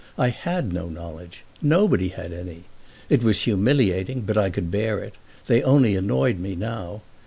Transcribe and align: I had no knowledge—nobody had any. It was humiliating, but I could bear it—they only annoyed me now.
I 0.17 0.29
had 0.29 0.73
no 0.73 0.89
knowledge—nobody 0.89 2.07
had 2.07 2.33
any. 2.33 2.63
It 3.07 3.21
was 3.21 3.43
humiliating, 3.43 4.21
but 4.21 4.35
I 4.35 4.49
could 4.49 4.71
bear 4.71 4.97
it—they 4.97 5.61
only 5.61 5.95
annoyed 5.95 6.39
me 6.39 6.55
now. 6.55 7.03